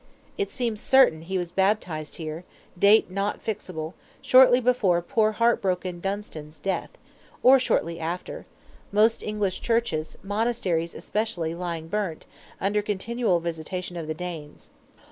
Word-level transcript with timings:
It 0.35 0.49
seems 0.49 0.81
certain 0.81 1.21
he 1.21 1.37
was 1.37 1.51
baptized 1.51 2.15
here; 2.15 2.43
date 2.79 3.11
not 3.11 3.39
fixable; 3.45 3.93
shortly 4.19 4.59
before 4.59 4.99
poor 5.03 5.33
heart 5.33 5.61
broken 5.61 5.99
Dunstan's 5.99 6.59
death, 6.59 6.89
or 7.43 7.59
shortly 7.59 7.99
after; 7.99 8.47
most 8.91 9.21
English 9.21 9.61
churches, 9.61 10.17
monasteries 10.23 10.95
especially, 10.95 11.53
lying 11.53 11.87
burnt, 11.87 12.25
under 12.59 12.81
continual 12.81 13.39
visitation 13.39 13.95
of 13.95 14.07
the 14.07 14.15
Danes. 14.15 14.71